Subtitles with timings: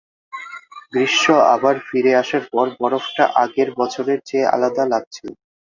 [0.91, 1.25] গ্রীষ্ম
[1.55, 5.27] আবার ফিরে আসার পর, বরফটা আগের বছরের চেয়ে আলাদা লাগছিল।